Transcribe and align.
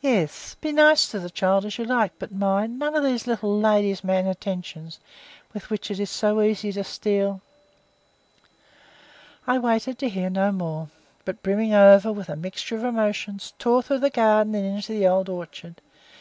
"Yes. 0.00 0.54
Be 0.60 0.68
as 0.68 0.74
nice 0.76 1.08
to 1.08 1.18
the 1.18 1.28
child 1.28 1.64
as 1.64 1.76
you 1.76 1.84
like, 1.84 2.12
but 2.20 2.30
mind, 2.30 2.78
none 2.78 2.94
of 2.94 3.02
those 3.02 3.26
little 3.26 3.58
ladies' 3.58 4.04
man 4.04 4.28
attentions 4.28 5.00
with 5.52 5.70
which 5.70 5.90
it 5.90 5.98
is 5.98 6.08
so 6.08 6.40
easy 6.40 6.70
to 6.74 6.84
steal" 6.84 7.40
I 9.48 9.58
waited 9.58 9.98
to 9.98 10.08
hear 10.08 10.30
no 10.30 10.52
more, 10.52 10.88
but, 11.24 11.42
brimming 11.42 11.74
over 11.74 12.12
with 12.12 12.28
a 12.28 12.36
mixture 12.36 12.76
of 12.76 12.84
emotions, 12.84 13.54
tore 13.58 13.82
through 13.82 13.98
the 13.98 14.08
garden 14.10 14.54
and 14.54 14.64
into 14.76 14.92
the 14.92 15.08
old 15.08 15.28
orchard. 15.28 15.80